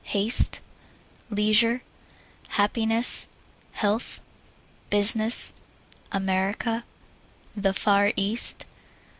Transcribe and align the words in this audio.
Haste. 0.03 0.61
Leisure. 1.29 1.83
Happiness. 2.47 3.27
Health. 3.73 4.19
Business. 4.89 5.53
America. 6.11 6.85
The 7.55 7.73
Far 7.73 8.11
East. 8.15 8.65